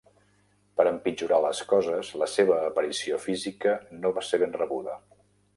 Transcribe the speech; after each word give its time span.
Per 0.79 0.85
empitjorar 0.91 1.39
les 1.43 1.59
coses, 1.73 2.09
la 2.23 2.29
seva 2.37 2.57
aparició 2.71 3.21
física 3.29 3.77
no 4.01 4.15
va 4.17 4.29
ser 4.31 4.45
ben 4.47 4.61
rebuda. 4.65 4.99